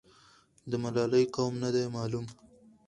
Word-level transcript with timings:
د 0.69 0.71
ملالۍ 0.83 1.25
قوم 1.35 1.53
نه 1.63 1.69
دی 1.75 1.83
معلوم. 1.95 2.25